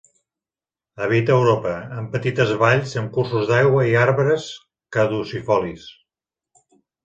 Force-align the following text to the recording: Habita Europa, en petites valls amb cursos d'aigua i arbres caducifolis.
Habita 1.07 1.35
Europa, 1.39 1.73
en 1.97 2.07
petites 2.15 2.55
valls 2.65 2.95
amb 3.03 3.13
cursos 3.19 3.45
d'aigua 3.53 3.87
i 3.93 3.95
arbres 4.07 4.51
caducifolis. 4.99 5.89